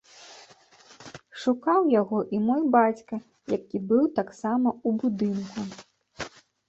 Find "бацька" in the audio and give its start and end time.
2.75-3.15